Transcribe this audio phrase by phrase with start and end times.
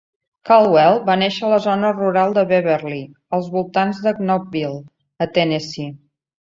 [0.49, 3.03] Caldwell va néixer a la zona rural de Beverly,
[3.39, 4.85] als voltants de Knoxville,
[5.29, 5.97] a Tennessee.